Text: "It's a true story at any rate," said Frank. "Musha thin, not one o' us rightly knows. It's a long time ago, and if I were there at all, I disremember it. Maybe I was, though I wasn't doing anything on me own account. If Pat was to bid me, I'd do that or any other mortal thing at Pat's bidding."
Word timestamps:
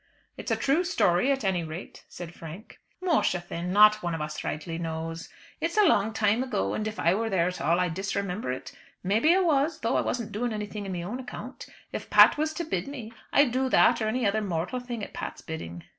"It's 0.35 0.49
a 0.49 0.55
true 0.55 0.83
story 0.83 1.31
at 1.31 1.43
any 1.43 1.63
rate," 1.63 2.05
said 2.07 2.33
Frank. 2.33 2.79
"Musha 3.03 3.39
thin, 3.39 3.71
not 3.71 4.01
one 4.01 4.19
o' 4.19 4.23
us 4.23 4.43
rightly 4.43 4.79
knows. 4.79 5.29
It's 5.59 5.77
a 5.77 5.83
long 5.85 6.11
time 6.11 6.41
ago, 6.41 6.73
and 6.73 6.87
if 6.87 6.99
I 6.99 7.13
were 7.13 7.29
there 7.29 7.47
at 7.49 7.61
all, 7.61 7.79
I 7.79 7.87
disremember 7.87 8.51
it. 8.51 8.71
Maybe 9.03 9.35
I 9.35 9.41
was, 9.41 9.81
though 9.81 9.97
I 9.97 10.01
wasn't 10.01 10.31
doing 10.31 10.53
anything 10.53 10.87
on 10.87 10.91
me 10.91 11.03
own 11.05 11.19
account. 11.19 11.67
If 11.93 12.09
Pat 12.09 12.35
was 12.35 12.51
to 12.53 12.63
bid 12.63 12.87
me, 12.87 13.13
I'd 13.31 13.51
do 13.51 13.69
that 13.69 14.01
or 14.01 14.07
any 14.07 14.25
other 14.25 14.41
mortal 14.41 14.79
thing 14.79 15.03
at 15.03 15.13
Pat's 15.13 15.41
bidding." 15.43 15.83